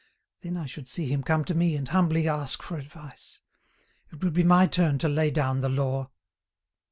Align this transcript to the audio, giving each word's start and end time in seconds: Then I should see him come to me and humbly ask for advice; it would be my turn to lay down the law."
Then 0.41 0.57
I 0.57 0.65
should 0.65 0.87
see 0.87 1.05
him 1.05 1.21
come 1.21 1.45
to 1.45 1.53
me 1.53 1.75
and 1.75 1.87
humbly 1.87 2.27
ask 2.27 2.63
for 2.63 2.75
advice; 2.75 3.43
it 4.11 4.23
would 4.23 4.33
be 4.33 4.43
my 4.43 4.65
turn 4.65 4.97
to 4.97 5.07
lay 5.07 5.29
down 5.29 5.59
the 5.59 5.69
law." 5.69 6.09